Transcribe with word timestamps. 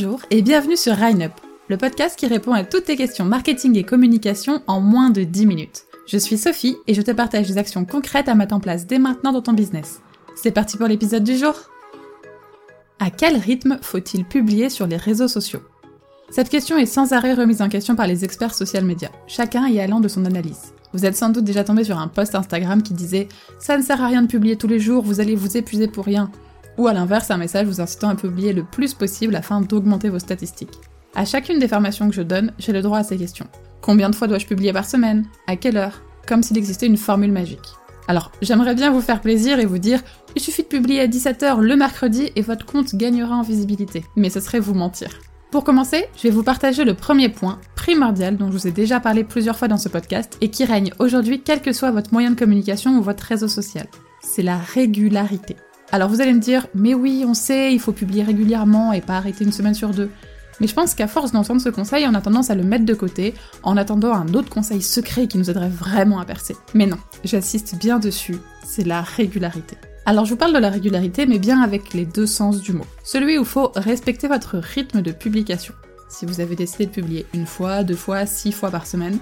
Bonjour 0.00 0.20
et 0.30 0.42
bienvenue 0.42 0.76
sur 0.76 0.92
Up, 0.92 1.32
le 1.68 1.76
podcast 1.76 2.16
qui 2.16 2.28
répond 2.28 2.52
à 2.52 2.62
toutes 2.62 2.84
tes 2.84 2.94
questions 2.94 3.24
marketing 3.24 3.76
et 3.76 3.82
communication 3.82 4.62
en 4.68 4.80
moins 4.80 5.10
de 5.10 5.24
10 5.24 5.44
minutes. 5.44 5.86
Je 6.06 6.18
suis 6.18 6.38
Sophie 6.38 6.76
et 6.86 6.94
je 6.94 7.02
te 7.02 7.10
partage 7.10 7.48
des 7.48 7.58
actions 7.58 7.84
concrètes 7.84 8.28
à 8.28 8.36
mettre 8.36 8.54
en 8.54 8.60
place 8.60 8.86
dès 8.86 9.00
maintenant 9.00 9.32
dans 9.32 9.42
ton 9.42 9.54
business. 9.54 10.00
C'est 10.36 10.52
parti 10.52 10.76
pour 10.76 10.86
l'épisode 10.86 11.24
du 11.24 11.36
jour 11.36 11.52
À 13.00 13.10
quel 13.10 13.38
rythme 13.38 13.78
faut-il 13.82 14.24
publier 14.24 14.70
sur 14.70 14.86
les 14.86 14.96
réseaux 14.96 15.26
sociaux? 15.26 15.62
Cette 16.30 16.48
question 16.48 16.78
est 16.78 16.86
sans 16.86 17.12
arrêt 17.12 17.34
remise 17.34 17.60
en 17.60 17.68
question 17.68 17.96
par 17.96 18.06
les 18.06 18.24
experts 18.24 18.54
social 18.54 18.84
media, 18.84 19.10
chacun 19.26 19.66
y 19.66 19.80
allant 19.80 19.98
de 19.98 20.06
son 20.06 20.24
analyse. 20.26 20.74
Vous 20.92 21.06
êtes 21.06 21.16
sans 21.16 21.30
doute 21.30 21.44
déjà 21.44 21.64
tombé 21.64 21.82
sur 21.82 21.98
un 21.98 22.06
post 22.06 22.36
Instagram 22.36 22.84
qui 22.84 22.94
disait 22.94 23.26
Ça 23.58 23.76
ne 23.76 23.82
sert 23.82 24.00
à 24.00 24.06
rien 24.06 24.22
de 24.22 24.28
publier 24.28 24.54
tous 24.54 24.68
les 24.68 24.78
jours, 24.78 25.02
vous 25.02 25.18
allez 25.18 25.34
vous 25.34 25.56
épuiser 25.56 25.88
pour 25.88 26.04
rien 26.04 26.30
ou 26.78 26.86
à 26.86 26.94
l'inverse 26.94 27.30
un 27.30 27.36
message 27.36 27.66
vous 27.66 27.80
incitant 27.80 28.08
à 28.08 28.14
publier 28.14 28.52
le 28.52 28.64
plus 28.64 28.94
possible 28.94 29.36
afin 29.36 29.60
d'augmenter 29.60 30.08
vos 30.08 30.18
statistiques. 30.18 30.78
À 31.14 31.24
chacune 31.24 31.58
des 31.58 31.68
formations 31.68 32.08
que 32.08 32.14
je 32.14 32.22
donne, 32.22 32.52
j'ai 32.58 32.72
le 32.72 32.80
droit 32.80 32.98
à 32.98 33.04
ces 33.04 33.16
questions. 33.16 33.48
Combien 33.80 34.08
de 34.08 34.14
fois 34.14 34.28
dois-je 34.28 34.46
publier 34.46 34.72
par 34.72 34.84
semaine? 34.84 35.26
À 35.46 35.56
quelle 35.56 35.76
heure? 35.76 36.00
Comme 36.26 36.42
s'il 36.42 36.58
existait 36.58 36.86
une 36.86 36.96
formule 36.96 37.32
magique. 37.32 37.58
Alors, 38.06 38.32
j'aimerais 38.40 38.74
bien 38.74 38.90
vous 38.90 39.00
faire 39.00 39.20
plaisir 39.20 39.58
et 39.58 39.66
vous 39.66 39.78
dire 39.78 40.00
il 40.34 40.40
suffit 40.40 40.62
de 40.62 40.68
publier 40.68 41.00
à 41.00 41.06
17h 41.06 41.60
le 41.60 41.76
mercredi 41.76 42.30
et 42.36 42.42
votre 42.42 42.64
compte 42.64 42.94
gagnera 42.94 43.36
en 43.36 43.42
visibilité. 43.42 44.04
Mais 44.16 44.30
ce 44.30 44.40
serait 44.40 44.60
vous 44.60 44.74
mentir. 44.74 45.10
Pour 45.50 45.64
commencer, 45.64 46.04
je 46.16 46.22
vais 46.24 46.30
vous 46.30 46.42
partager 46.42 46.84
le 46.84 46.94
premier 46.94 47.30
point, 47.30 47.58
primordial, 47.74 48.36
dont 48.36 48.48
je 48.48 48.52
vous 48.52 48.66
ai 48.66 48.72
déjà 48.72 49.00
parlé 49.00 49.24
plusieurs 49.24 49.56
fois 49.56 49.68
dans 49.68 49.78
ce 49.78 49.88
podcast 49.88 50.36
et 50.40 50.50
qui 50.50 50.64
règne 50.64 50.92
aujourd'hui 50.98 51.42
quel 51.42 51.62
que 51.62 51.72
soit 51.72 51.90
votre 51.90 52.12
moyen 52.12 52.30
de 52.30 52.38
communication 52.38 52.98
ou 52.98 53.02
votre 53.02 53.24
réseau 53.24 53.48
social. 53.48 53.86
C'est 54.20 54.42
la 54.42 54.58
régularité. 54.58 55.56
Alors 55.90 56.10
vous 56.10 56.20
allez 56.20 56.34
me 56.34 56.40
dire, 56.40 56.66
mais 56.74 56.92
oui, 56.92 57.24
on 57.26 57.32
sait, 57.32 57.72
il 57.72 57.80
faut 57.80 57.92
publier 57.92 58.22
régulièrement 58.22 58.92
et 58.92 59.00
pas 59.00 59.16
arrêter 59.16 59.44
une 59.44 59.52
semaine 59.52 59.74
sur 59.74 59.90
deux. 59.90 60.10
Mais 60.60 60.66
je 60.66 60.74
pense 60.74 60.94
qu'à 60.94 61.06
force 61.06 61.32
d'entendre 61.32 61.60
ce 61.60 61.70
conseil, 61.70 62.06
on 62.06 62.14
a 62.14 62.20
tendance 62.20 62.50
à 62.50 62.54
le 62.54 62.62
mettre 62.62 62.84
de 62.84 62.92
côté 62.92 63.32
en 63.62 63.76
attendant 63.76 64.12
un 64.12 64.34
autre 64.34 64.50
conseil 64.50 64.82
secret 64.82 65.28
qui 65.28 65.38
nous 65.38 65.48
aiderait 65.48 65.70
vraiment 65.70 66.18
à 66.18 66.26
percer. 66.26 66.56
Mais 66.74 66.86
non, 66.86 66.98
j'assiste 67.24 67.76
bien 67.76 67.98
dessus, 67.98 68.36
c'est 68.66 68.84
la 68.84 69.00
régularité. 69.00 69.78
Alors 70.04 70.24
je 70.24 70.30
vous 70.30 70.36
parle 70.36 70.54
de 70.54 70.58
la 70.58 70.70
régularité, 70.70 71.26
mais 71.26 71.38
bien 71.38 71.62
avec 71.62 71.94
les 71.94 72.04
deux 72.04 72.26
sens 72.26 72.60
du 72.60 72.72
mot. 72.72 72.86
Celui 73.02 73.38
où 73.38 73.42
il 73.42 73.46
faut 73.46 73.72
respecter 73.74 74.28
votre 74.28 74.58
rythme 74.58 75.00
de 75.00 75.12
publication. 75.12 75.74
Si 76.10 76.26
vous 76.26 76.40
avez 76.40 76.56
décidé 76.56 76.86
de 76.86 76.90
publier 76.90 77.26
une 77.34 77.46
fois, 77.46 77.82
deux 77.82 77.96
fois, 77.96 78.26
six 78.26 78.52
fois 78.52 78.70
par 78.70 78.86
semaine, 78.86 79.18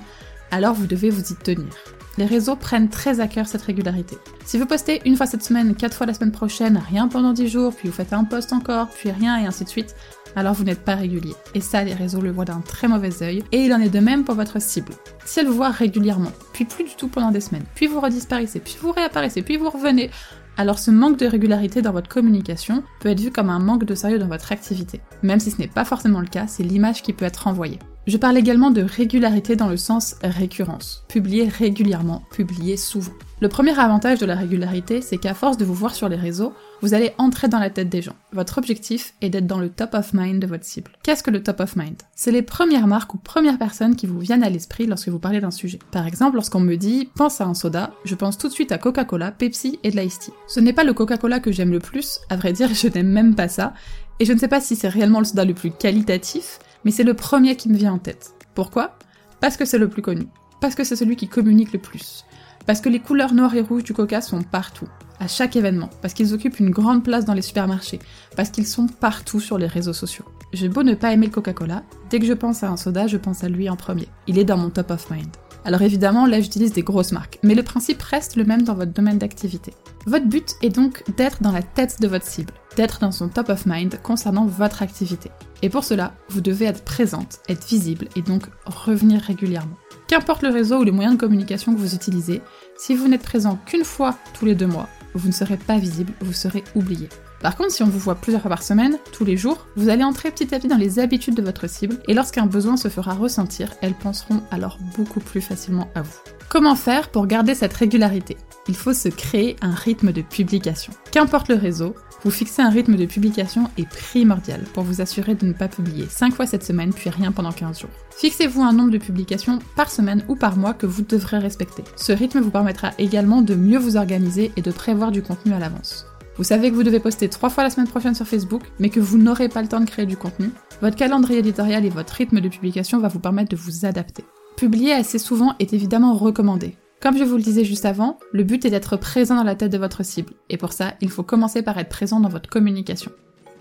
alors 0.50 0.74
vous 0.74 0.86
devez 0.86 1.10
vous 1.10 1.32
y 1.32 1.34
tenir 1.34 1.72
les 2.18 2.24
réseaux 2.24 2.56
prennent 2.56 2.88
très 2.88 3.20
à 3.20 3.28
cœur 3.28 3.46
cette 3.46 3.62
régularité. 3.62 4.16
Si 4.44 4.58
vous 4.58 4.66
postez 4.66 5.02
une 5.04 5.16
fois 5.16 5.26
cette 5.26 5.42
semaine, 5.42 5.74
quatre 5.74 5.96
fois 5.96 6.06
la 6.06 6.14
semaine 6.14 6.32
prochaine, 6.32 6.80
rien 6.90 7.08
pendant 7.08 7.32
dix 7.32 7.48
jours, 7.48 7.74
puis 7.74 7.88
vous 7.88 7.94
faites 7.94 8.12
un 8.12 8.24
post 8.24 8.52
encore, 8.52 8.88
puis 8.88 9.10
rien 9.10 9.38
et 9.38 9.46
ainsi 9.46 9.64
de 9.64 9.68
suite, 9.68 9.94
alors 10.34 10.54
vous 10.54 10.64
n'êtes 10.64 10.84
pas 10.84 10.94
régulier. 10.94 11.34
Et 11.54 11.60
ça, 11.60 11.82
les 11.82 11.94
réseaux 11.94 12.20
le 12.20 12.30
voient 12.30 12.44
d'un 12.44 12.60
très 12.60 12.88
mauvais 12.88 13.22
œil, 13.22 13.42
et 13.52 13.64
il 13.64 13.74
en 13.74 13.80
est 13.80 13.88
de 13.88 14.00
même 14.00 14.24
pour 14.24 14.34
votre 14.34 14.60
cible. 14.60 14.92
Si 15.24 15.40
elle 15.40 15.46
vous 15.46 15.54
voit 15.54 15.70
régulièrement, 15.70 16.32
puis 16.52 16.64
plus 16.64 16.84
du 16.84 16.94
tout 16.96 17.08
pendant 17.08 17.30
des 17.30 17.40
semaines, 17.40 17.64
puis 17.74 17.86
vous 17.86 18.00
redisparaissez, 18.00 18.60
puis 18.60 18.76
vous 18.80 18.92
réapparaissez, 18.92 19.42
puis 19.42 19.56
vous 19.56 19.70
revenez, 19.70 20.10
alors 20.58 20.78
ce 20.78 20.90
manque 20.90 21.18
de 21.18 21.26
régularité 21.26 21.82
dans 21.82 21.92
votre 21.92 22.08
communication 22.08 22.82
peut 23.00 23.10
être 23.10 23.20
vu 23.20 23.30
comme 23.30 23.50
un 23.50 23.58
manque 23.58 23.84
de 23.84 23.94
sérieux 23.94 24.18
dans 24.18 24.28
votre 24.28 24.52
activité. 24.52 25.00
Même 25.22 25.40
si 25.40 25.50
ce 25.50 25.58
n'est 25.58 25.68
pas 25.68 25.84
forcément 25.84 26.20
le 26.20 26.26
cas, 26.26 26.46
c'est 26.46 26.62
l'image 26.62 27.02
qui 27.02 27.12
peut 27.12 27.26
être 27.26 27.46
envoyée. 27.46 27.78
Je 28.06 28.16
parle 28.16 28.36
également 28.36 28.70
de 28.70 28.82
régularité 28.82 29.56
dans 29.56 29.68
le 29.68 29.76
sens 29.76 30.14
récurrence. 30.22 31.04
Publier 31.08 31.48
régulièrement, 31.48 32.22
publier 32.30 32.76
souvent. 32.76 33.10
Le 33.40 33.48
premier 33.48 33.76
avantage 33.76 34.20
de 34.20 34.26
la 34.26 34.36
régularité, 34.36 35.02
c'est 35.02 35.18
qu'à 35.18 35.34
force 35.34 35.56
de 35.56 35.64
vous 35.64 35.74
voir 35.74 35.92
sur 35.92 36.08
les 36.08 36.14
réseaux, 36.14 36.52
vous 36.82 36.94
allez 36.94 37.14
entrer 37.18 37.48
dans 37.48 37.58
la 37.58 37.68
tête 37.68 37.88
des 37.88 38.02
gens. 38.02 38.14
Votre 38.32 38.58
objectif 38.58 39.14
est 39.22 39.28
d'être 39.28 39.48
dans 39.48 39.58
le 39.58 39.70
top 39.70 39.94
of 39.94 40.12
mind 40.14 40.40
de 40.40 40.46
votre 40.46 40.64
cible. 40.64 40.92
Qu'est-ce 41.02 41.24
que 41.24 41.32
le 41.32 41.42
top 41.42 41.58
of 41.58 41.74
mind? 41.74 41.96
C'est 42.14 42.30
les 42.30 42.42
premières 42.42 42.86
marques 42.86 43.12
ou 43.14 43.18
premières 43.18 43.58
personnes 43.58 43.96
qui 43.96 44.06
vous 44.06 44.20
viennent 44.20 44.44
à 44.44 44.50
l'esprit 44.50 44.86
lorsque 44.86 45.08
vous 45.08 45.18
parlez 45.18 45.40
d'un 45.40 45.50
sujet. 45.50 45.80
Par 45.90 46.06
exemple, 46.06 46.36
lorsqu'on 46.36 46.60
me 46.60 46.76
dit 46.76 47.10
pense 47.16 47.40
à 47.40 47.46
un 47.46 47.54
soda, 47.54 47.92
je 48.04 48.14
pense 48.14 48.38
tout 48.38 48.46
de 48.46 48.52
suite 48.52 48.70
à 48.70 48.78
Coca-Cola, 48.78 49.32
Pepsi 49.32 49.80
et 49.82 49.90
de 49.90 49.96
l'Ice 49.98 50.20
Tea. 50.20 50.32
Ce 50.46 50.60
n'est 50.60 50.72
pas 50.72 50.84
le 50.84 50.94
Coca-Cola 50.94 51.40
que 51.40 51.50
j'aime 51.50 51.72
le 51.72 51.80
plus, 51.80 52.20
à 52.30 52.36
vrai 52.36 52.52
dire, 52.52 52.72
je 52.72 52.86
n'aime 52.86 53.08
même 53.08 53.34
pas 53.34 53.48
ça, 53.48 53.74
et 54.20 54.24
je 54.24 54.32
ne 54.32 54.38
sais 54.38 54.48
pas 54.48 54.60
si 54.60 54.76
c'est 54.76 54.88
réellement 54.88 55.18
le 55.18 55.24
soda 55.24 55.44
le 55.44 55.54
plus 55.54 55.72
qualitatif, 55.72 56.60
mais 56.86 56.92
c'est 56.92 57.02
le 57.02 57.14
premier 57.14 57.56
qui 57.56 57.68
me 57.68 57.76
vient 57.76 57.94
en 57.94 57.98
tête. 57.98 58.34
Pourquoi? 58.54 58.96
Parce 59.40 59.56
que 59.56 59.64
c'est 59.64 59.76
le 59.76 59.88
plus 59.88 60.02
connu. 60.02 60.28
Parce 60.60 60.76
que 60.76 60.84
c'est 60.84 60.94
celui 60.94 61.16
qui 61.16 61.26
communique 61.26 61.72
le 61.72 61.80
plus. 61.80 62.24
Parce 62.64 62.80
que 62.80 62.88
les 62.88 63.00
couleurs 63.00 63.34
noires 63.34 63.56
et 63.56 63.60
rouges 63.60 63.82
du 63.82 63.92
coca 63.92 64.20
sont 64.20 64.42
partout, 64.42 64.86
à 65.18 65.26
chaque 65.26 65.56
événement, 65.56 65.90
parce 66.00 66.14
qu'ils 66.14 66.32
occupent 66.32 66.60
une 66.60 66.70
grande 66.70 67.02
place 67.02 67.24
dans 67.24 67.34
les 67.34 67.42
supermarchés, 67.42 67.98
parce 68.36 68.50
qu'ils 68.50 68.68
sont 68.68 68.86
partout 68.86 69.40
sur 69.40 69.58
les 69.58 69.66
réseaux 69.66 69.92
sociaux. 69.92 70.26
J'ai 70.52 70.68
beau 70.68 70.84
ne 70.84 70.94
pas 70.94 71.12
aimer 71.12 71.26
le 71.26 71.32
Coca-Cola, 71.32 71.82
dès 72.08 72.20
que 72.20 72.26
je 72.26 72.32
pense 72.32 72.62
à 72.62 72.70
un 72.70 72.76
soda, 72.76 73.08
je 73.08 73.16
pense 73.16 73.42
à 73.42 73.48
lui 73.48 73.68
en 73.68 73.74
premier. 73.74 74.06
Il 74.28 74.38
est 74.38 74.44
dans 74.44 74.56
mon 74.56 74.70
top 74.70 74.92
of 74.92 75.10
mind. 75.10 75.36
Alors 75.64 75.82
évidemment, 75.82 76.24
là 76.24 76.40
j'utilise 76.40 76.72
des 76.72 76.84
grosses 76.84 77.10
marques, 77.10 77.40
mais 77.42 77.56
le 77.56 77.64
principe 77.64 78.00
reste 78.00 78.36
le 78.36 78.44
même 78.44 78.62
dans 78.62 78.76
votre 78.76 78.92
domaine 78.92 79.18
d'activité. 79.18 79.74
Votre 80.06 80.26
but 80.26 80.54
est 80.62 80.70
donc 80.70 81.02
d'être 81.16 81.42
dans 81.42 81.50
la 81.50 81.62
tête 81.62 82.00
de 82.00 82.06
votre 82.06 82.26
cible, 82.26 82.54
d'être 82.76 83.00
dans 83.00 83.12
son 83.12 83.28
top 83.28 83.48
of 83.48 83.66
mind 83.66 83.98
concernant 84.02 84.46
votre 84.46 84.82
activité. 84.82 85.30
Et 85.62 85.70
pour 85.70 85.84
cela, 85.84 86.12
vous 86.28 86.40
devez 86.40 86.66
être 86.66 86.84
présente, 86.84 87.40
être 87.48 87.66
visible 87.66 88.08
et 88.14 88.22
donc 88.22 88.44
revenir 88.66 89.20
régulièrement. 89.20 89.76
Qu'importe 90.06 90.42
le 90.42 90.50
réseau 90.50 90.80
ou 90.80 90.84
les 90.84 90.92
moyens 90.92 91.16
de 91.16 91.20
communication 91.20 91.74
que 91.74 91.80
vous 91.80 91.94
utilisez, 91.94 92.42
si 92.76 92.94
vous 92.94 93.08
n'êtes 93.08 93.22
présent 93.22 93.58
qu'une 93.66 93.84
fois 93.84 94.16
tous 94.38 94.44
les 94.44 94.54
deux 94.54 94.66
mois, 94.66 94.88
vous 95.14 95.28
ne 95.28 95.32
serez 95.32 95.56
pas 95.56 95.78
visible, 95.78 96.12
vous 96.20 96.32
serez 96.32 96.62
oublié. 96.74 97.08
Par 97.40 97.56
contre, 97.56 97.72
si 97.72 97.82
on 97.82 97.88
vous 97.88 97.98
voit 97.98 98.14
plusieurs 98.14 98.42
fois 98.42 98.50
par 98.50 98.62
semaine, 98.62 98.98
tous 99.12 99.24
les 99.24 99.36
jours, 99.36 99.66
vous 99.76 99.88
allez 99.88 100.04
entrer 100.04 100.30
petit 100.30 100.54
à 100.54 100.58
petit 100.58 100.68
dans 100.68 100.76
les 100.76 100.98
habitudes 100.98 101.34
de 101.34 101.42
votre 101.42 101.68
cible 101.68 101.98
et 102.06 102.14
lorsqu'un 102.14 102.46
besoin 102.46 102.76
se 102.76 102.88
fera 102.88 103.14
ressentir, 103.14 103.72
elles 103.82 103.94
penseront 103.94 104.42
alors 104.50 104.78
beaucoup 104.96 105.20
plus 105.20 105.40
facilement 105.40 105.88
à 105.94 106.02
vous. 106.02 106.18
Comment 106.48 106.76
faire 106.76 107.08
pour 107.08 107.26
garder 107.26 107.54
cette 107.54 107.74
régularité? 107.74 108.36
Il 108.68 108.76
faut 108.76 108.94
se 108.94 109.08
créer 109.08 109.56
un 109.62 109.72
rythme 109.72 110.12
de 110.12 110.22
publication. 110.22 110.92
Qu'importe 111.12 111.48
le 111.48 111.54
réseau, 111.54 111.94
vous 112.24 112.30
fixer 112.30 112.62
un 112.62 112.70
rythme 112.70 112.96
de 112.96 113.06
publication 113.06 113.70
est 113.78 113.88
primordial 113.88 114.64
pour 114.74 114.82
vous 114.82 115.00
assurer 115.00 115.34
de 115.34 115.46
ne 115.46 115.52
pas 115.52 115.68
publier 115.68 116.06
5 116.08 116.34
fois 116.34 116.46
cette 116.46 116.64
semaine 116.64 116.92
puis 116.92 117.10
rien 117.10 117.30
pendant 117.30 117.52
15 117.52 117.80
jours. 117.80 117.90
Fixez-vous 118.16 118.62
un 118.62 118.72
nombre 118.72 118.90
de 118.90 118.98
publications 118.98 119.60
par 119.76 119.90
semaine 119.90 120.24
ou 120.28 120.34
par 120.34 120.56
mois 120.56 120.74
que 120.74 120.86
vous 120.86 121.02
devrez 121.02 121.38
respecter. 121.38 121.84
Ce 121.94 122.12
rythme 122.12 122.40
vous 122.40 122.50
permettra 122.50 122.90
également 122.98 123.42
de 123.42 123.54
mieux 123.54 123.78
vous 123.78 123.96
organiser 123.96 124.50
et 124.56 124.62
de 124.62 124.70
prévoir 124.72 125.12
du 125.12 125.22
contenu 125.22 125.52
à 125.52 125.58
l'avance. 125.58 126.06
Vous 126.36 126.44
savez 126.44 126.70
que 126.70 126.74
vous 126.74 126.82
devez 126.82 127.00
poster 127.00 127.28
trois 127.28 127.48
fois 127.48 127.64
la 127.64 127.70
semaine 127.70 127.88
prochaine 127.88 128.14
sur 128.14 128.26
Facebook, 128.26 128.62
mais 128.78 128.90
que 128.90 129.00
vous 129.00 129.16
n'aurez 129.16 129.48
pas 129.48 129.62
le 129.62 129.68
temps 129.68 129.80
de 129.80 129.88
créer 129.88 130.06
du 130.06 130.16
contenu. 130.16 130.50
Votre 130.82 130.96
calendrier 130.96 131.38
éditorial 131.38 131.84
et 131.84 131.90
votre 131.90 132.12
rythme 132.12 132.40
de 132.40 132.48
publication 132.48 132.98
va 132.98 133.08
vous 133.08 133.20
permettre 133.20 133.50
de 133.50 133.56
vous 133.56 133.86
adapter. 133.86 134.24
Publier 134.56 134.92
assez 134.92 135.18
souvent 135.18 135.54
est 135.60 135.72
évidemment 135.72 136.14
recommandé. 136.14 136.76
Comme 137.00 137.18
je 137.18 137.24
vous 137.24 137.36
le 137.36 137.42
disais 137.42 137.64
juste 137.64 137.84
avant, 137.84 138.18
le 138.32 138.42
but 138.42 138.64
est 138.64 138.70
d'être 138.70 138.96
présent 138.96 139.36
dans 139.36 139.44
la 139.44 139.54
tête 139.54 139.70
de 139.70 139.78
votre 139.78 140.02
cible, 140.02 140.32
et 140.48 140.56
pour 140.56 140.72
ça, 140.72 140.94
il 141.02 141.10
faut 141.10 141.22
commencer 141.22 141.62
par 141.62 141.78
être 141.78 141.90
présent 141.90 142.20
dans 142.20 142.30
votre 142.30 142.48
communication. 142.48 143.12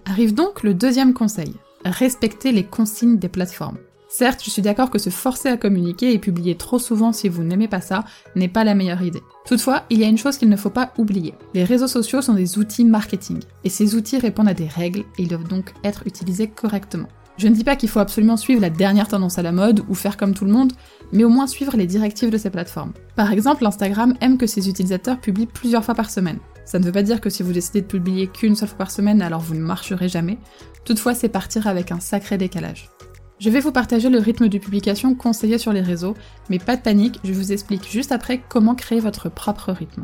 Arrive 0.05 0.33
donc 0.33 0.63
le 0.63 0.73
deuxième 0.73 1.13
conseil, 1.13 1.53
respecter 1.83 2.51
les 2.53 2.63
consignes 2.63 3.17
des 3.17 3.27
plateformes. 3.27 3.77
Certes, 4.07 4.41
je 4.43 4.49
suis 4.49 4.61
d'accord 4.61 4.89
que 4.89 4.99
se 4.99 5.09
forcer 5.09 5.49
à 5.49 5.57
communiquer 5.57 6.13
et 6.13 6.19
publier 6.19 6.55
trop 6.55 6.79
souvent 6.79 7.11
si 7.11 7.27
vous 7.27 7.43
n'aimez 7.43 7.67
pas 7.67 7.81
ça 7.81 8.05
n'est 8.37 8.47
pas 8.47 8.63
la 8.63 8.73
meilleure 8.73 9.01
idée. 9.01 9.21
Toutefois, 9.45 9.83
il 9.89 9.99
y 9.99 10.05
a 10.05 10.07
une 10.07 10.17
chose 10.17 10.37
qu'il 10.37 10.47
ne 10.47 10.55
faut 10.55 10.69
pas 10.69 10.93
oublier. 10.97 11.33
Les 11.53 11.65
réseaux 11.65 11.87
sociaux 11.87 12.21
sont 12.21 12.35
des 12.35 12.57
outils 12.57 12.85
marketing, 12.85 13.39
et 13.65 13.69
ces 13.69 13.95
outils 13.95 14.17
répondent 14.17 14.47
à 14.47 14.53
des 14.53 14.67
règles 14.67 15.01
et 15.17 15.23
ils 15.23 15.27
doivent 15.27 15.47
donc 15.47 15.73
être 15.83 16.03
utilisés 16.07 16.47
correctement. 16.47 17.09
Je 17.37 17.47
ne 17.47 17.53
dis 17.53 17.63
pas 17.63 17.75
qu'il 17.75 17.89
faut 17.89 17.99
absolument 17.99 18.37
suivre 18.37 18.61
la 18.61 18.69
dernière 18.69 19.07
tendance 19.07 19.37
à 19.37 19.41
la 19.41 19.51
mode 19.51 19.83
ou 19.89 19.93
faire 19.93 20.15
comme 20.15 20.33
tout 20.33 20.45
le 20.45 20.51
monde, 20.51 20.71
mais 21.11 21.25
au 21.25 21.29
moins 21.29 21.47
suivre 21.47 21.75
les 21.75 21.85
directives 21.85 22.29
de 22.29 22.37
ces 22.37 22.49
plateformes. 22.49 22.93
Par 23.15 23.31
exemple, 23.31 23.65
Instagram 23.65 24.15
aime 24.21 24.37
que 24.37 24.47
ses 24.47 24.69
utilisateurs 24.69 25.19
publient 25.19 25.45
plusieurs 25.45 25.83
fois 25.83 25.95
par 25.95 26.09
semaine. 26.09 26.39
Ça 26.63 26.79
ne 26.79 26.85
veut 26.85 26.91
pas 26.91 27.03
dire 27.03 27.21
que 27.21 27.29
si 27.29 27.43
vous 27.43 27.51
décidez 27.51 27.81
de 27.81 27.87
publier 27.87 28.27
qu'une 28.27 28.55
seule 28.55 28.69
fois 28.69 28.77
par 28.77 28.91
semaine, 28.91 29.21
alors 29.21 29.41
vous 29.41 29.53
ne 29.53 29.59
marcherez 29.59 30.07
jamais. 30.07 30.37
Toutefois, 30.85 31.13
c'est 31.13 31.29
partir 31.29 31.67
avec 31.67 31.91
un 31.91 31.99
sacré 31.99 32.37
décalage. 32.37 32.89
Je 33.37 33.49
vais 33.49 33.59
vous 33.59 33.73
partager 33.73 34.09
le 34.09 34.19
rythme 34.19 34.47
de 34.47 34.57
publication 34.57 35.13
conseillé 35.13 35.57
sur 35.57 35.73
les 35.73 35.81
réseaux, 35.81 36.15
mais 36.49 36.57
pas 36.57 36.77
de 36.77 36.81
panique, 36.81 37.19
je 37.25 37.33
vous 37.33 37.51
explique 37.51 37.89
juste 37.89 38.13
après 38.13 38.41
comment 38.47 38.75
créer 38.75 39.01
votre 39.01 39.29
propre 39.29 39.73
rythme. 39.73 40.03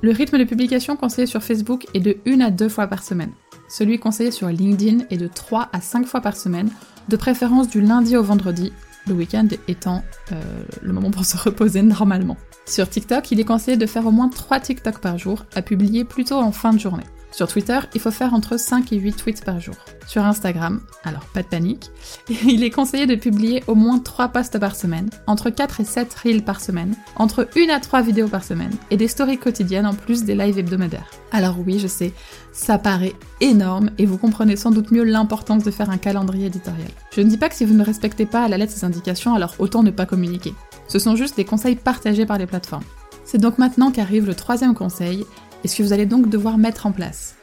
Le 0.00 0.12
rythme 0.12 0.38
de 0.38 0.44
publication 0.44 0.96
conseillé 0.96 1.26
sur 1.26 1.42
Facebook 1.42 1.86
est 1.92 2.00
de 2.00 2.18
1 2.26 2.40
à 2.40 2.50
2 2.50 2.68
fois 2.68 2.86
par 2.86 3.02
semaine. 3.02 3.32
Celui 3.72 3.98
conseillé 3.98 4.30
sur 4.30 4.48
LinkedIn 4.48 5.06
est 5.08 5.16
de 5.16 5.26
3 5.26 5.70
à 5.72 5.80
5 5.80 6.06
fois 6.06 6.20
par 6.20 6.36
semaine, 6.36 6.68
de 7.08 7.16
préférence 7.16 7.70
du 7.70 7.80
lundi 7.80 8.18
au 8.18 8.22
vendredi, 8.22 8.70
le 9.06 9.14
week-end 9.14 9.48
étant 9.66 10.04
euh, 10.30 10.42
le 10.82 10.92
moment 10.92 11.10
pour 11.10 11.24
se 11.24 11.38
reposer 11.38 11.80
normalement. 11.80 12.36
Sur 12.66 12.86
TikTok, 12.86 13.30
il 13.30 13.40
est 13.40 13.46
conseillé 13.46 13.78
de 13.78 13.86
faire 13.86 14.06
au 14.06 14.10
moins 14.10 14.28
3 14.28 14.60
TikTok 14.60 14.98
par 14.98 15.16
jour, 15.16 15.46
à 15.54 15.62
publier 15.62 16.04
plutôt 16.04 16.34
en 16.34 16.52
fin 16.52 16.74
de 16.74 16.78
journée. 16.78 17.06
Sur 17.32 17.48
Twitter, 17.48 17.78
il 17.94 18.00
faut 18.00 18.10
faire 18.10 18.34
entre 18.34 18.58
5 18.58 18.92
et 18.92 18.98
8 18.98 19.16
tweets 19.16 19.44
par 19.44 19.58
jour. 19.58 19.74
Sur 20.06 20.22
Instagram, 20.22 20.82
alors 21.02 21.24
pas 21.32 21.42
de 21.42 21.48
panique, 21.48 21.90
il 22.28 22.62
est 22.62 22.70
conseillé 22.70 23.06
de 23.06 23.14
publier 23.14 23.64
au 23.66 23.74
moins 23.74 23.98
3 23.98 24.28
posts 24.28 24.58
par 24.58 24.76
semaine, 24.76 25.08
entre 25.26 25.48
4 25.48 25.80
et 25.80 25.84
7 25.84 26.14
reels 26.22 26.44
par 26.44 26.60
semaine, 26.60 26.94
entre 27.16 27.48
1 27.56 27.70
à 27.74 27.80
3 27.80 28.02
vidéos 28.02 28.28
par 28.28 28.44
semaine, 28.44 28.72
et 28.90 28.98
des 28.98 29.08
stories 29.08 29.38
quotidiennes 29.38 29.86
en 29.86 29.94
plus 29.94 30.24
des 30.24 30.34
lives 30.34 30.58
hebdomadaires. 30.58 31.10
Alors 31.30 31.56
oui, 31.66 31.78
je 31.78 31.86
sais, 31.86 32.12
ça 32.52 32.76
paraît 32.76 33.14
énorme 33.40 33.90
et 33.96 34.04
vous 34.04 34.18
comprenez 34.18 34.56
sans 34.56 34.70
doute 34.70 34.90
mieux 34.90 35.04
l'importance 35.04 35.64
de 35.64 35.70
faire 35.70 35.88
un 35.88 35.96
calendrier 35.96 36.46
éditorial. 36.48 36.90
Je 37.16 37.22
ne 37.22 37.30
dis 37.30 37.38
pas 37.38 37.48
que 37.48 37.54
si 37.54 37.64
vous 37.64 37.74
ne 37.74 37.84
respectez 37.84 38.26
pas 38.26 38.44
à 38.44 38.48
la 38.48 38.58
lettre 38.58 38.72
ces 38.72 38.84
indications, 38.84 39.34
alors 39.34 39.54
autant 39.58 39.82
ne 39.82 39.90
pas 39.90 40.04
communiquer. 40.04 40.52
Ce 40.86 40.98
sont 40.98 41.16
juste 41.16 41.36
des 41.36 41.46
conseils 41.46 41.76
partagés 41.76 42.26
par 42.26 42.36
les 42.36 42.46
plateformes. 42.46 42.84
C'est 43.24 43.38
donc 43.38 43.56
maintenant 43.56 43.90
qu'arrive 43.90 44.26
le 44.26 44.34
troisième 44.34 44.74
conseil, 44.74 45.24
et 45.64 45.68
ce 45.68 45.76
que 45.76 45.82
vous 45.82 45.92
allez 45.92 46.06
donc 46.06 46.28
devoir 46.28 46.58
mettre 46.58 46.86
en 46.86 46.92
place. 46.92 47.36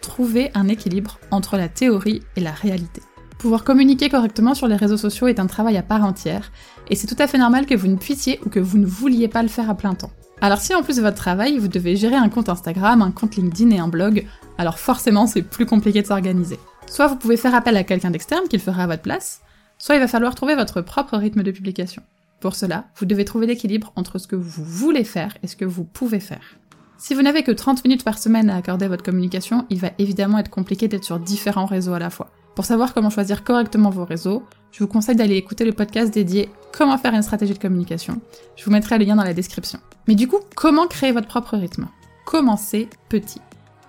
Trouver 0.00 0.50
un 0.54 0.68
équilibre 0.68 1.18
entre 1.30 1.56
la 1.56 1.68
théorie 1.68 2.22
et 2.36 2.40
la 2.40 2.52
réalité. 2.52 3.02
Pouvoir 3.38 3.64
communiquer 3.64 4.08
correctement 4.08 4.54
sur 4.54 4.68
les 4.68 4.76
réseaux 4.76 4.96
sociaux 4.96 5.26
est 5.26 5.40
un 5.40 5.46
travail 5.46 5.76
à 5.76 5.82
part 5.82 6.04
entière, 6.04 6.52
et 6.90 6.94
c'est 6.94 7.06
tout 7.06 7.16
à 7.18 7.26
fait 7.26 7.38
normal 7.38 7.66
que 7.66 7.74
vous 7.74 7.88
ne 7.88 7.96
puissiez 7.96 8.38
ou 8.44 8.48
que 8.48 8.60
vous 8.60 8.78
ne 8.78 8.86
vouliez 8.86 9.28
pas 9.28 9.42
le 9.42 9.48
faire 9.48 9.68
à 9.68 9.74
plein 9.74 9.94
temps. 9.94 10.12
Alors 10.40 10.58
si 10.58 10.74
en 10.74 10.82
plus 10.82 10.96
de 10.96 11.02
votre 11.02 11.16
travail, 11.16 11.58
vous 11.58 11.68
devez 11.68 11.96
gérer 11.96 12.16
un 12.16 12.28
compte 12.28 12.48
Instagram, 12.48 13.02
un 13.02 13.10
compte 13.10 13.36
LinkedIn 13.36 13.70
et 13.70 13.78
un 13.78 13.88
blog, 13.88 14.26
alors 14.58 14.78
forcément 14.78 15.26
c'est 15.26 15.42
plus 15.42 15.66
compliqué 15.66 16.02
de 16.02 16.06
s'organiser. 16.06 16.58
Soit 16.86 17.06
vous 17.06 17.16
pouvez 17.16 17.36
faire 17.36 17.54
appel 17.54 17.76
à 17.76 17.84
quelqu'un 17.84 18.10
d'externe 18.10 18.48
qui 18.48 18.56
le 18.56 18.62
fera 18.62 18.84
à 18.84 18.86
votre 18.86 19.02
place, 19.02 19.40
soit 19.78 19.94
il 19.94 20.00
va 20.00 20.08
falloir 20.08 20.34
trouver 20.34 20.54
votre 20.54 20.80
propre 20.80 21.16
rythme 21.16 21.42
de 21.42 21.50
publication. 21.50 22.02
Pour 22.40 22.56
cela, 22.56 22.86
vous 22.96 23.06
devez 23.06 23.24
trouver 23.24 23.46
l'équilibre 23.46 23.92
entre 23.94 24.18
ce 24.18 24.26
que 24.26 24.36
vous 24.36 24.64
voulez 24.64 25.04
faire 25.04 25.36
et 25.42 25.46
ce 25.46 25.56
que 25.56 25.64
vous 25.64 25.84
pouvez 25.84 26.20
faire. 26.20 26.56
Si 27.02 27.14
vous 27.14 27.22
n'avez 27.22 27.42
que 27.42 27.50
30 27.50 27.82
minutes 27.82 28.04
par 28.04 28.16
semaine 28.16 28.48
à 28.48 28.54
accorder 28.54 28.84
à 28.84 28.88
votre 28.88 29.02
communication, 29.02 29.66
il 29.70 29.80
va 29.80 29.90
évidemment 29.98 30.38
être 30.38 30.50
compliqué 30.50 30.86
d'être 30.86 31.02
sur 31.02 31.18
différents 31.18 31.66
réseaux 31.66 31.94
à 31.94 31.98
la 31.98 32.10
fois. 32.10 32.30
Pour 32.54 32.64
savoir 32.64 32.94
comment 32.94 33.10
choisir 33.10 33.42
correctement 33.42 33.90
vos 33.90 34.04
réseaux, 34.04 34.44
je 34.70 34.84
vous 34.84 34.86
conseille 34.86 35.16
d'aller 35.16 35.34
écouter 35.34 35.64
le 35.64 35.72
podcast 35.72 36.14
dédié 36.14 36.48
Comment 36.72 36.96
faire 36.98 37.12
une 37.12 37.22
stratégie 37.22 37.54
de 37.54 37.58
communication. 37.58 38.20
Je 38.54 38.64
vous 38.64 38.70
mettrai 38.70 38.98
le 38.98 39.04
lien 39.04 39.16
dans 39.16 39.24
la 39.24 39.34
description. 39.34 39.80
Mais 40.06 40.14
du 40.14 40.28
coup, 40.28 40.38
comment 40.54 40.86
créer 40.86 41.10
votre 41.10 41.26
propre 41.26 41.56
rythme? 41.56 41.88
Commencez 42.24 42.88
petit? 43.08 43.40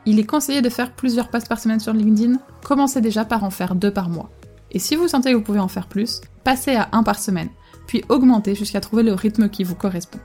Il 0.07 0.17
est 0.17 0.25
conseillé 0.25 0.63
de 0.63 0.69
faire 0.69 0.91
plusieurs 0.91 1.29
posts 1.29 1.47
par 1.47 1.59
semaine 1.59 1.79
sur 1.79 1.93
LinkedIn. 1.93 2.39
Commencez 2.63 2.99
déjà 2.99 3.25
par 3.25 3.43
en 3.43 3.51
faire 3.51 3.75
deux 3.75 3.93
par 3.93 4.09
mois. 4.09 4.31
Et 4.71 4.79
si 4.79 4.95
vous 4.95 5.07
sentez 5.07 5.33
que 5.33 5.37
vous 5.37 5.43
pouvez 5.43 5.59
en 5.59 5.67
faire 5.67 5.85
plus, 5.85 6.19
passez 6.43 6.73
à 6.73 6.89
un 6.93 7.03
par 7.03 7.19
semaine, 7.19 7.49
puis 7.85 8.03
augmentez 8.09 8.55
jusqu'à 8.55 8.81
trouver 8.81 9.03
le 9.03 9.13
rythme 9.13 9.49
qui 9.49 9.63
vous 9.63 9.75
correspond. 9.75 10.19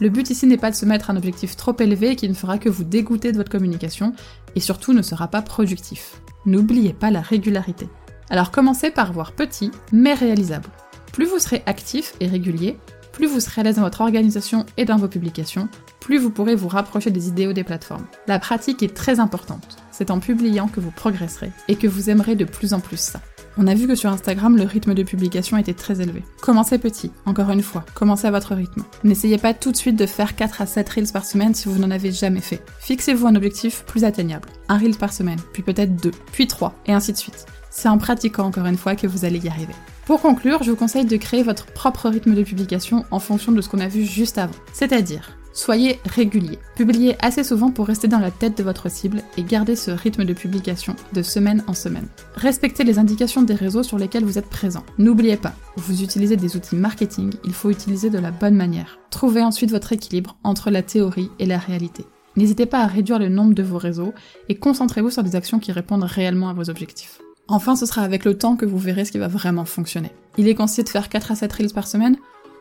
Le 0.00 0.08
but 0.08 0.30
ici 0.30 0.46
n'est 0.46 0.56
pas 0.56 0.70
de 0.70 0.76
se 0.76 0.86
mettre 0.86 1.10
un 1.10 1.16
objectif 1.16 1.56
trop 1.56 1.74
élevé 1.78 2.14
qui 2.14 2.28
ne 2.28 2.34
fera 2.34 2.58
que 2.58 2.68
vous 2.68 2.84
dégoûter 2.84 3.32
de 3.32 3.36
votre 3.36 3.50
communication 3.50 4.12
et 4.54 4.60
surtout 4.60 4.92
ne 4.92 5.02
sera 5.02 5.28
pas 5.28 5.42
productif. 5.42 6.20
N'oubliez 6.46 6.92
pas 6.92 7.10
la 7.10 7.20
régularité. 7.20 7.88
Alors 8.30 8.50
commencez 8.50 8.90
par 8.90 9.12
voir 9.12 9.32
petit 9.32 9.70
mais 9.92 10.14
réalisable. 10.14 10.68
Plus 11.12 11.26
vous 11.26 11.38
serez 11.38 11.62
actif 11.66 12.14
et 12.20 12.28
régulier, 12.28 12.78
plus 13.12 13.26
vous 13.26 13.40
serez 13.40 13.62
à 13.62 13.64
l'aise 13.64 13.76
dans 13.76 13.82
votre 13.82 14.02
organisation 14.02 14.64
et 14.76 14.84
dans 14.84 14.96
vos 14.96 15.08
publications, 15.08 15.68
plus 15.98 16.18
vous 16.18 16.30
pourrez 16.30 16.54
vous 16.54 16.68
rapprocher 16.68 17.10
des 17.10 17.26
idéaux 17.26 17.52
des 17.52 17.64
plateformes. 17.64 18.06
La 18.28 18.38
pratique 18.38 18.82
est 18.84 18.94
très 18.94 19.18
importante. 19.18 19.78
C'est 19.98 20.12
en 20.12 20.20
publiant 20.20 20.68
que 20.68 20.78
vous 20.78 20.92
progresserez 20.92 21.50
et 21.66 21.74
que 21.74 21.88
vous 21.88 22.08
aimerez 22.08 22.36
de 22.36 22.44
plus 22.44 22.72
en 22.72 22.78
plus 22.78 23.00
ça. 23.00 23.20
On 23.56 23.66
a 23.66 23.74
vu 23.74 23.88
que 23.88 23.96
sur 23.96 24.08
Instagram, 24.10 24.56
le 24.56 24.62
rythme 24.62 24.94
de 24.94 25.02
publication 25.02 25.56
était 25.56 25.74
très 25.74 26.00
élevé. 26.00 26.22
Commencez 26.40 26.78
petit, 26.78 27.10
encore 27.26 27.50
une 27.50 27.64
fois, 27.64 27.84
commencez 27.94 28.28
à 28.28 28.30
votre 28.30 28.54
rythme. 28.54 28.84
N'essayez 29.02 29.38
pas 29.38 29.54
tout 29.54 29.72
de 29.72 29.76
suite 29.76 29.96
de 29.96 30.06
faire 30.06 30.36
4 30.36 30.62
à 30.62 30.66
7 30.66 30.88
reels 30.88 31.12
par 31.12 31.24
semaine 31.24 31.52
si 31.52 31.68
vous 31.68 31.80
n'en 31.80 31.90
avez 31.90 32.12
jamais 32.12 32.40
fait. 32.40 32.62
Fixez-vous 32.78 33.26
un 33.26 33.34
objectif 33.34 33.82
plus 33.88 34.04
atteignable. 34.04 34.48
Un 34.68 34.78
reel 34.78 34.96
par 34.96 35.12
semaine, 35.12 35.40
puis 35.52 35.64
peut-être 35.64 36.00
deux, 36.00 36.12
puis 36.30 36.46
trois, 36.46 36.76
et 36.86 36.92
ainsi 36.92 37.12
de 37.12 37.18
suite. 37.18 37.46
C'est 37.68 37.88
en 37.88 37.98
pratiquant 37.98 38.46
encore 38.46 38.66
une 38.66 38.78
fois 38.78 38.94
que 38.94 39.08
vous 39.08 39.24
allez 39.24 39.44
y 39.44 39.48
arriver. 39.48 39.74
Pour 40.06 40.22
conclure, 40.22 40.62
je 40.62 40.70
vous 40.70 40.76
conseille 40.76 41.06
de 41.06 41.16
créer 41.16 41.42
votre 41.42 41.66
propre 41.66 42.08
rythme 42.08 42.36
de 42.36 42.42
publication 42.44 43.04
en 43.10 43.18
fonction 43.18 43.50
de 43.50 43.60
ce 43.60 43.68
qu'on 43.68 43.80
a 43.80 43.88
vu 43.88 44.04
juste 44.04 44.38
avant. 44.38 44.54
C'est-à-dire, 44.72 45.37
Soyez 45.58 45.98
régulier. 46.04 46.60
Publiez 46.76 47.16
assez 47.18 47.42
souvent 47.42 47.72
pour 47.72 47.88
rester 47.88 48.06
dans 48.06 48.20
la 48.20 48.30
tête 48.30 48.56
de 48.56 48.62
votre 48.62 48.88
cible 48.88 49.24
et 49.36 49.42
garder 49.42 49.74
ce 49.74 49.90
rythme 49.90 50.24
de 50.24 50.32
publication 50.32 50.94
de 51.12 51.20
semaine 51.20 51.64
en 51.66 51.74
semaine. 51.74 52.06
Respectez 52.36 52.84
les 52.84 53.00
indications 53.00 53.42
des 53.42 53.56
réseaux 53.56 53.82
sur 53.82 53.98
lesquels 53.98 54.24
vous 54.24 54.38
êtes 54.38 54.48
présent. 54.48 54.84
N'oubliez 54.98 55.36
pas, 55.36 55.54
vous 55.76 56.04
utilisez 56.04 56.36
des 56.36 56.54
outils 56.54 56.76
marketing, 56.76 57.32
il 57.42 57.52
faut 57.52 57.70
utiliser 57.70 58.08
de 58.08 58.20
la 58.20 58.30
bonne 58.30 58.54
manière. 58.54 59.00
Trouvez 59.10 59.42
ensuite 59.42 59.72
votre 59.72 59.92
équilibre 59.92 60.36
entre 60.44 60.70
la 60.70 60.82
théorie 60.82 61.32
et 61.40 61.46
la 61.46 61.58
réalité. 61.58 62.04
N'hésitez 62.36 62.66
pas 62.66 62.82
à 62.84 62.86
réduire 62.86 63.18
le 63.18 63.28
nombre 63.28 63.54
de 63.54 63.64
vos 63.64 63.78
réseaux 63.78 64.14
et 64.48 64.54
concentrez-vous 64.54 65.10
sur 65.10 65.24
des 65.24 65.34
actions 65.34 65.58
qui 65.58 65.72
répondent 65.72 66.04
réellement 66.04 66.50
à 66.50 66.54
vos 66.54 66.70
objectifs. 66.70 67.18
Enfin, 67.48 67.74
ce 67.74 67.86
sera 67.86 68.02
avec 68.02 68.24
le 68.24 68.38
temps 68.38 68.54
que 68.54 68.66
vous 68.66 68.78
verrez 68.78 69.06
ce 69.06 69.10
qui 69.10 69.18
va 69.18 69.26
vraiment 69.26 69.64
fonctionner. 69.64 70.12
Il 70.36 70.46
est 70.46 70.54
conseillé 70.54 70.84
de 70.84 70.88
faire 70.90 71.08
4 71.08 71.32
à 71.32 71.34
7 71.34 71.52
reels 71.52 71.72
par 71.72 71.88
semaine, 71.88 72.16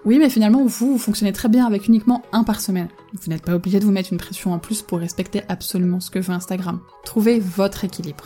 oui, 0.05 0.19
mais 0.19 0.29
finalement, 0.29 0.63
vous, 0.63 0.93
vous 0.93 0.97
fonctionnez 0.97 1.33
très 1.33 1.49
bien 1.49 1.65
avec 1.65 1.87
uniquement 1.87 2.21
un 2.31 2.43
par 2.43 2.61
semaine. 2.61 2.87
Vous 3.13 3.29
n'êtes 3.29 3.43
pas 3.43 3.55
obligé 3.55 3.79
de 3.79 3.85
vous 3.85 3.91
mettre 3.91 4.13
une 4.13 4.19
pression 4.19 4.53
en 4.53 4.59
plus 4.59 4.81
pour 4.81 4.99
respecter 4.99 5.41
absolument 5.49 5.99
ce 5.99 6.09
que 6.09 6.19
veut 6.19 6.33
Instagram. 6.33 6.79
Trouvez 7.03 7.39
votre 7.39 7.83
équilibre. 7.83 8.25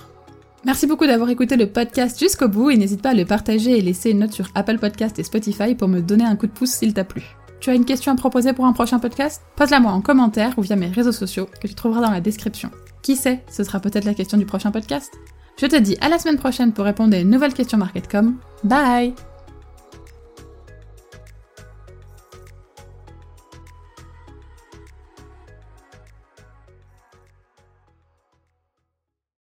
Merci 0.64 0.86
beaucoup 0.86 1.08
d'avoir 1.08 1.30
écouté 1.30 1.58
le 1.58 1.66
podcast 1.66 2.20
jusqu'au 2.20 2.48
bout 2.48 2.70
et 2.70 2.78
n'hésite 2.78 3.02
pas 3.02 3.10
à 3.10 3.14
le 3.16 3.26
partager 3.26 3.78
et 3.78 3.82
laisser 3.82 4.12
une 4.12 4.20
note 4.20 4.34
sur 4.34 4.48
Apple 4.54 4.78
Podcast 4.78 5.18
et 5.18 5.24
Spotify 5.24 5.74
pour 5.74 5.88
me 5.88 6.02
donner 6.02 6.24
un 6.24 6.36
coup 6.36 6.46
de 6.46 6.52
pouce 6.52 6.70
s'il 6.70 6.94
t'a 6.94 7.04
plu. 7.04 7.24
Tu 7.60 7.72
as 7.72 7.76
une 7.76 7.86
question 7.86 8.12
à 8.12 8.16
proposer 8.16 8.54
pour 8.54 8.66
un 8.66 8.74
prochain 8.74 9.00
podcast? 9.00 9.42
Pose-la 9.56 9.80
moi 9.80 9.92
en 9.92 10.02
commentaire 10.02 10.54
ou 10.58 10.62
via 10.62 10.76
mes 10.76 10.88
réseaux 10.88 11.12
sociaux 11.12 11.48
que 11.62 11.68
tu 11.68 11.76
trouveras 11.76 12.02
dans 12.02 12.12
la 12.12 12.22
description. 12.22 12.70
Qui 13.02 13.16
sait, 13.16 13.44
ce 13.52 13.64
sera 13.64 13.80
peut-être 13.80 14.06
la 14.06 14.14
question 14.14 14.38
du 14.38 14.46
prochain 14.46 14.72
podcast. 14.72 15.12
Je 15.60 15.66
te 15.66 15.76
dis 15.76 15.98
à 16.02 16.10
la 16.10 16.20
semaine 16.20 16.38
prochaine 16.38 16.74
pour 16.74 16.86
répondre 16.86 17.16
à 17.16 17.20
une 17.20 17.30
nouvelle 17.30 17.54
question 17.54 17.78
MarketCom. 17.78 18.36
Bye 18.64 19.14